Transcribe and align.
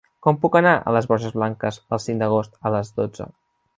Com 0.27 0.37
puc 0.45 0.55
anar 0.59 0.71
a 0.77 0.93
les 0.95 1.07
Borges 1.11 1.35
Blanques 1.37 1.79
el 1.99 2.01
cinc 2.07 2.23
d'agost 2.25 2.59
a 2.71 2.73
les 2.77 2.91
dotze? 2.97 3.29